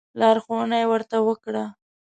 لارښوونه 0.19 0.75
یې 0.81 0.85
ورته 0.91 1.17
وکړه. 1.27 1.63